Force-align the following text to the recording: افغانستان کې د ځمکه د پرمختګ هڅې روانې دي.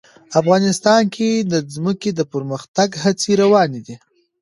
افغانستان 0.41 1.01
کې 1.15 1.29
د 1.51 1.53
ځمکه 1.73 2.09
د 2.15 2.21
پرمختګ 2.33 2.89
هڅې 3.03 3.31
روانې 3.41 3.81
دي. 3.87 3.95